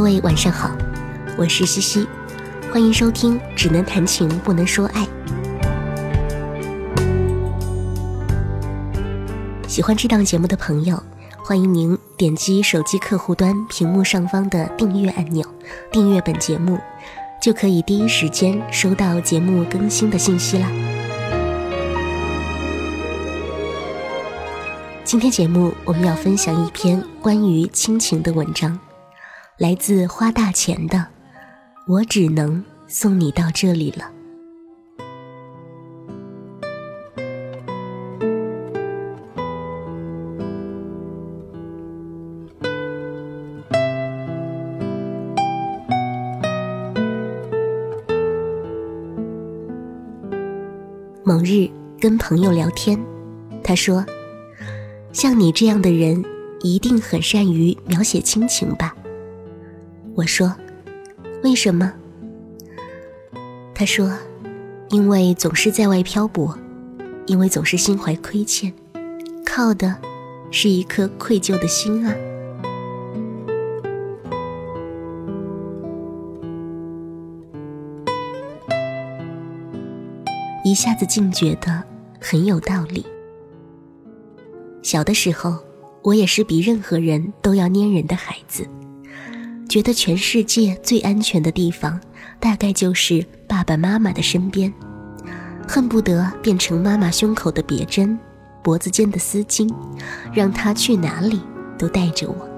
[0.00, 0.74] 各位晚上好，
[1.36, 2.08] 我是西西，
[2.72, 5.06] 欢迎收听《只能谈情不能说爱》。
[9.68, 10.98] 喜欢这档节目的朋友，
[11.44, 15.44] 欢迎您点击手机客户端屏幕上方的订阅按钮，
[15.92, 16.78] 订阅本节目，
[17.42, 20.66] 就可以第一时间收到节目更新的信息了。
[25.04, 28.78] 今天节目我们要分享一篇关于亲情的文章，
[29.60, 30.96] 来自花大钱的
[31.86, 34.04] 《我只能送你到这里了》。
[51.22, 51.68] 某日
[52.00, 52.98] 跟朋友聊天，
[53.62, 54.02] 他说。
[55.12, 56.24] 像你这样的人，
[56.62, 58.94] 一定很善于描写亲情吧？
[60.14, 60.54] 我说，
[61.42, 61.92] 为什么？
[63.74, 64.12] 他说，
[64.90, 66.56] 因为总是在外漂泊，
[67.26, 68.72] 因为总是心怀亏欠，
[69.46, 69.96] 靠的
[70.50, 72.14] 是一颗愧疚的心啊！
[80.62, 81.82] 一下子竟觉得
[82.20, 83.06] 很有道理。
[84.82, 85.58] 小的时候，
[86.02, 88.66] 我也是比任何人都要粘人的孩子，
[89.70, 92.00] 觉得全世界最安全的地方，
[92.40, 94.74] 大概就是爸爸妈妈的身边，
[95.68, 98.18] 恨不得变成妈妈胸口的别针，
[98.64, 99.72] 脖子间的丝巾，
[100.34, 101.40] 让他去哪里
[101.78, 102.48] 都带着我。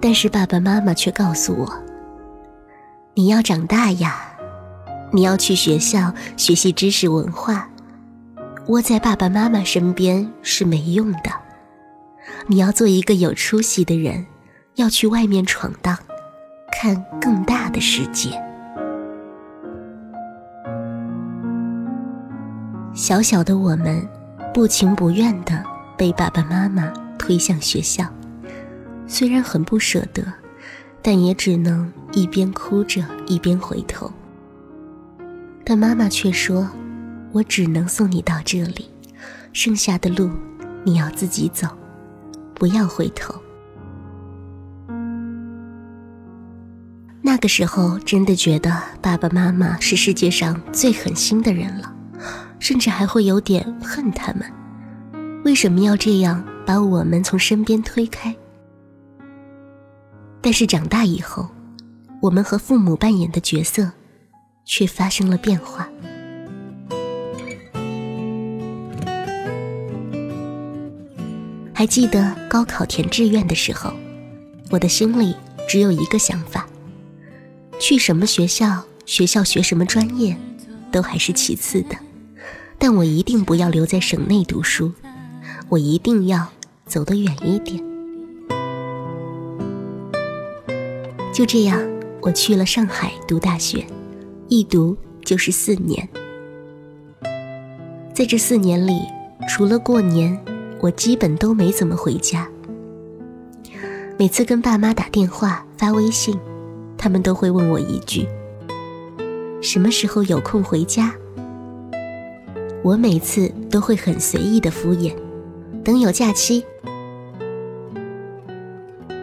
[0.00, 1.70] 但是爸爸妈妈却告诉我
[3.12, 4.24] ：“你要长大呀。”
[5.12, 7.68] 你要去学校学习知识文化，
[8.68, 11.47] 窝在爸爸妈妈身边是没用的。
[12.46, 14.26] 你要做一个有出息的人，
[14.76, 15.96] 要去外面闯荡，
[16.72, 18.30] 看更大的世界。
[22.94, 24.06] 小小的我们，
[24.52, 25.62] 不情不愿的
[25.96, 28.04] 被爸爸妈妈推向学校，
[29.06, 30.24] 虽然很不舍得，
[31.00, 34.10] 但也只能一边哭着一边回头。
[35.64, 36.68] 但妈妈却说
[37.30, 38.90] ：“我只能送你到这里，
[39.52, 40.30] 剩下的路
[40.82, 41.68] 你要自己走，
[42.58, 43.34] 不要回头。”
[47.22, 48.70] 那个时候，真的觉得
[49.00, 51.94] 爸爸妈妈是世界上最狠心的人了，
[52.58, 54.42] 甚至还会有点恨他们，
[55.44, 58.34] 为什么要这样把我们从身边推开？
[60.40, 61.48] 但是长大以后，
[62.20, 63.92] 我们和父母扮演的角色。
[64.70, 65.88] 却发生了变化。
[71.78, 73.92] 还记得高考填志愿的时候，
[74.68, 75.32] 我的心里
[75.68, 76.68] 只有一个想法：
[77.78, 80.36] 去什么学校，学校学什么专业，
[80.90, 81.96] 都还是其次的。
[82.80, 84.92] 但我一定不要留在省内读书，
[85.68, 86.48] 我一定要
[86.84, 87.80] 走得远一点。
[91.32, 91.80] 就这样，
[92.20, 93.86] 我去了上海读大学。
[94.48, 96.08] 一读就是四年，
[98.12, 99.02] 在这四年里，
[99.48, 100.36] 除了过年，
[100.80, 102.48] 我基本都没怎么回家。
[104.18, 106.38] 每次跟爸妈打电话、发微信，
[106.96, 108.26] 他们都会问我一句
[109.62, 111.14] ：“什么时候有空回家？”
[112.82, 115.14] 我每次都会很随意的敷衍
[115.84, 116.64] ：“等有假期。”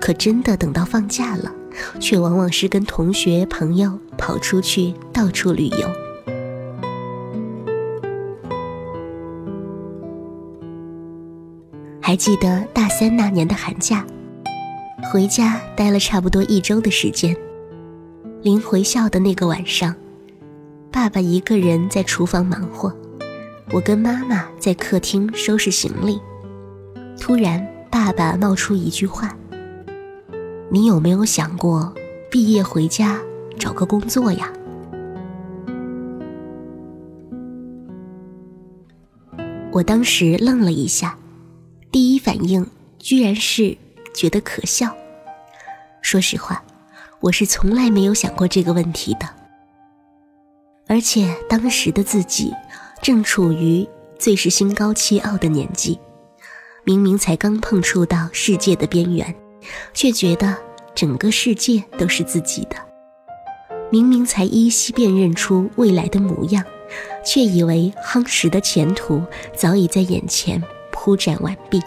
[0.00, 1.52] 可真的等到放假了。
[2.00, 6.05] 却往往是跟同学朋友跑出去到处旅游。
[12.06, 14.06] 还记得大三那年的寒假，
[15.10, 17.36] 回家待了差不多一周的时间。
[18.42, 19.92] 临回校的那个晚上，
[20.92, 22.94] 爸爸一个人在厨房忙活，
[23.72, 26.20] 我跟妈妈在客厅收拾行李。
[27.18, 29.36] 突然，爸爸冒出一句话。
[30.70, 31.92] 你有没有想过
[32.30, 33.18] 毕业回家
[33.58, 34.52] 找个工作呀？
[39.72, 41.18] 我当时愣了一下，
[41.96, 43.74] 第一反应居然是
[44.14, 44.94] 觉得可笑。
[46.02, 46.62] 说实话，
[47.20, 49.26] 我是从来没有想过这个问题的。
[50.86, 52.52] 而且当时的自己
[53.00, 53.88] 正处于
[54.18, 55.98] 最是心高气傲的年纪，
[56.84, 59.34] 明明才刚碰触到世界的边缘。
[59.94, 60.54] 却觉得
[60.94, 62.76] 整个世界都是自己的，
[63.90, 66.62] 明明才依稀辨认出未来的模样，
[67.24, 70.62] 却以为夯实的前途早已在眼前
[71.06, 71.80] 铺展完毕。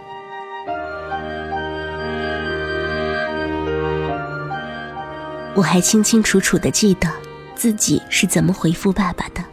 [5.53, 7.09] 我还清清楚楚的记得
[7.53, 9.43] 自己是怎么回复爸爸的。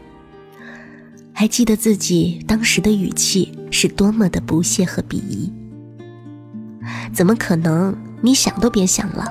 [1.32, 5.52] 还记得自己当时的语气是多么的不屑和鄙夷。
[7.12, 9.26] 怎么可能，你想都别想了。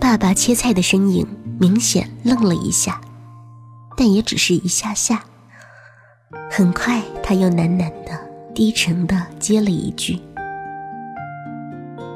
[0.00, 1.24] 爸爸切菜的身影
[1.60, 3.00] 明显愣了一下。
[3.98, 5.24] 但也只是一下下。
[6.48, 8.12] 很快，他又喃喃的、
[8.54, 10.16] 低沉的接了一句：“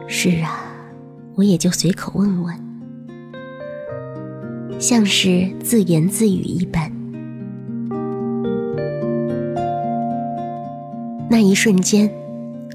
[0.07, 0.63] 是啊，
[1.35, 2.57] 我也就随口问问，
[4.79, 6.89] 像是自言自语一般。”
[11.29, 12.09] 那一瞬间，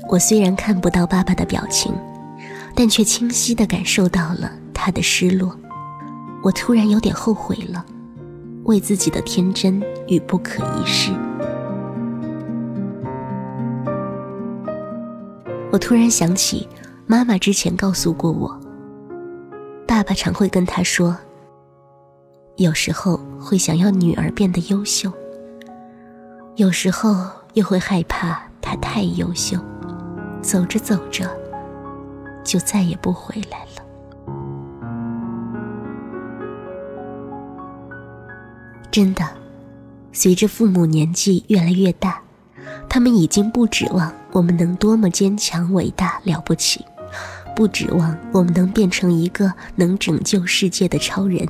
[0.09, 1.93] 我虽然看不到爸爸的表情，
[2.75, 5.57] 但却清晰的感受到了他的失落。
[6.43, 7.85] 我突然有点后悔了，
[8.67, 11.11] 为自己的天真与不可一世。
[15.71, 16.67] 我突然想起，
[17.05, 18.57] 妈妈之前告诉过我，
[19.87, 21.17] 爸爸常会跟他说，
[22.57, 25.11] 有时候会想要女儿变得优秀，
[26.55, 27.15] 有时候
[27.53, 28.43] 又会害怕。
[28.69, 29.57] 他太优秀，
[30.41, 31.25] 走着走着，
[32.43, 33.76] 就再也不回来了。
[38.97, 39.23] 真的，
[40.11, 42.19] 随着父母年纪越来越大，
[42.89, 46.83] 他们已经不指望我们能多么坚强、伟大、了不起，
[47.55, 51.47] 不指望我们能变成一个能拯救世界的超人。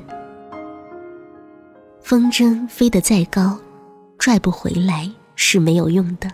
[2.02, 3.58] 风筝飞得再高，
[4.18, 6.30] 拽不回来是没有用的。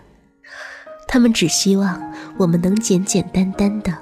[1.07, 1.97] 他们只希望
[2.35, 3.97] 我们能简简单单的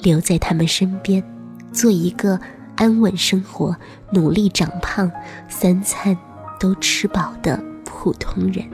[0.00, 1.22] 留在他们身边，
[1.70, 2.40] 做一个
[2.74, 3.76] 安稳生活、
[4.10, 5.08] 努力长胖、
[5.48, 6.18] 三餐
[6.66, 8.68] 都吃饱的普通人。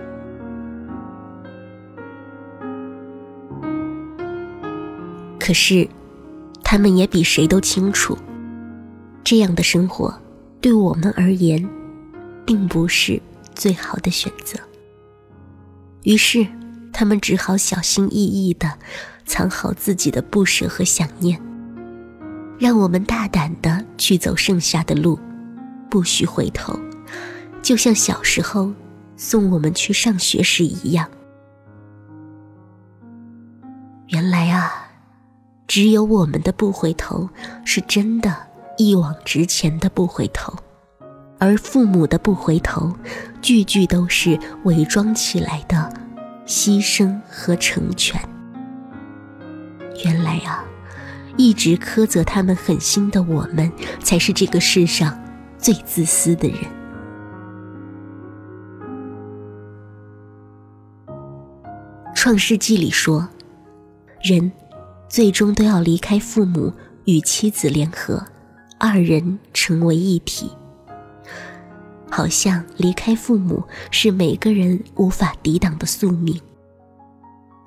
[5.39, 5.87] 可是，
[6.65, 8.17] 他们也比谁都清楚，
[9.23, 10.19] 这样的生活
[10.63, 11.69] 对我们而言，
[12.47, 13.21] 并不是
[13.55, 14.59] 最好的选择。
[16.05, 16.47] 于是。
[16.95, 18.71] 他们只好小心翼翼地
[19.25, 21.41] 藏好自己的不舍和想念，
[22.59, 25.19] 让我们大胆地去走剩下的路，
[25.89, 26.79] 不许回头，
[27.63, 28.73] 就像小时候
[29.17, 31.09] 送我们去上学时一样。
[34.09, 34.91] 原来啊，
[35.67, 37.29] 只有我们的不回头
[37.65, 38.37] 是真的，
[38.77, 40.53] 一往直前的不回头，
[41.39, 42.95] 而父母的不回头，
[43.41, 45.91] 句句都是伪装起来的。
[46.45, 48.21] 牺牲和成全。
[50.05, 50.65] 原来啊，
[51.37, 53.71] 一直苛责他们狠心的我们，
[54.03, 55.19] 才是这个世上
[55.57, 56.59] 最自私的人。
[62.23, 63.29] 创世纪里说，
[64.23, 64.53] 人
[65.09, 66.73] 最终都要离开父母，
[67.05, 68.25] 与妻子联合，
[68.79, 70.49] 二人成为一体。
[72.09, 76.41] 好像离开父母是每个人无法抵挡的宿命。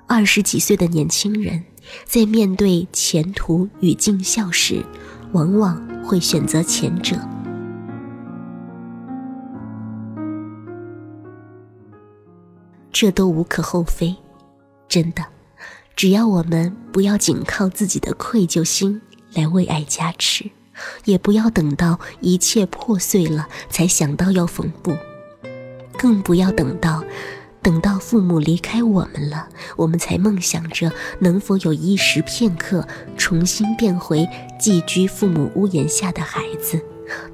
[0.06, 1.62] 二十几岁的年轻人，
[2.06, 4.82] 在面对前途与尽孝时，
[5.32, 7.14] 往往会选择前者。
[12.90, 14.16] 这都无可厚非，
[14.88, 15.24] 真的，
[15.94, 19.00] 只要我们不要仅靠自己的愧疚心
[19.32, 20.50] 来为爱加持。
[21.06, 24.94] 也不要等到一切破碎了才想到要缝补，
[25.96, 27.02] 更不要等到
[27.62, 34.28] 等到父母离开我们了，我们才梦想着能否有一时片刻重新变回
[34.60, 36.84] 寄居父母屋檐下的孩子，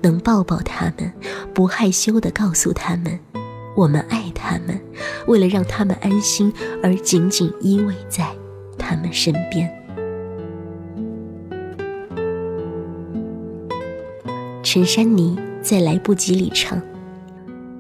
[0.02, 1.12] 能抱抱他们，
[1.52, 3.18] 不害羞地告诉他们
[3.74, 4.80] 我们爱他们，
[5.26, 6.52] 为了让他们安心
[6.82, 8.26] 而紧紧依偎在
[8.78, 9.70] 他们身边。
[14.62, 16.80] 陈珊妮在《来不及》里唱：“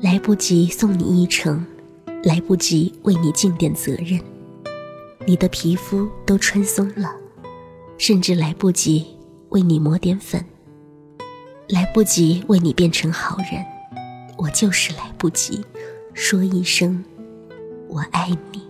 [0.02, 1.64] 来不及送你一程，
[2.24, 4.20] 来不及为你尽点责任，
[5.26, 7.14] 你的皮肤都穿松了，
[7.96, 9.06] 甚至来不及
[9.50, 10.44] 为你抹点粉，
[11.68, 13.64] 来不及为你变成好人，
[14.42, 15.64] 我就是来不及
[16.14, 17.04] 说一声
[17.88, 18.60] 我爱你。”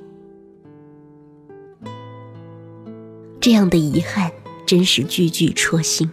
[3.40, 4.30] 这样的遗憾
[4.66, 6.10] 真是句句戳心。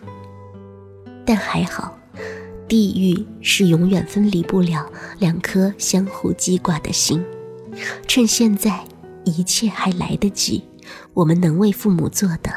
[1.25, 2.00] 但还好，
[2.68, 4.89] 地狱是永远分离不了
[5.20, 7.24] 两颗相互记挂的心。
[8.08, 8.84] 趁现在
[9.25, 10.63] 一切还来得及，
[11.13, 12.51] 我们能为父母做的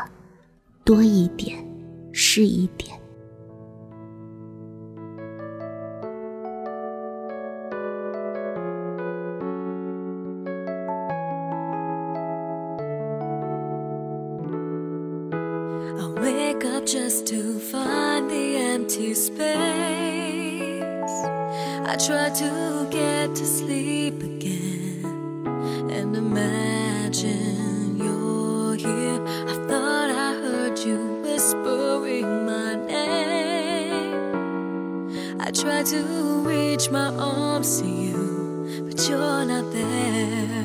[0.84, 1.58] 多一点
[2.12, 3.01] 是一点。
[21.92, 25.04] I try to get to sleep again
[25.92, 29.20] and imagine you're here.
[29.26, 34.14] I thought I heard you whispering my name.
[35.38, 36.02] I try to
[36.48, 40.64] reach my arms to you, but you're not there.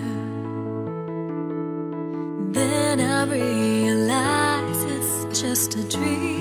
[2.54, 6.37] Then I realize it's just a dream.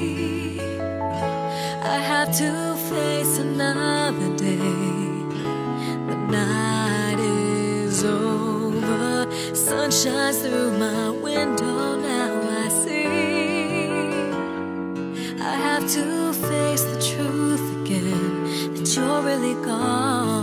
[2.26, 4.59] Have to face another day.
[6.09, 11.95] The night is over, sun shines through my window.
[12.00, 13.06] Now I see.
[15.40, 20.36] I have to face the truth again that you're really gone.